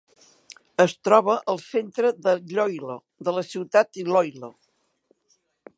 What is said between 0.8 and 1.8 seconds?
Es troba al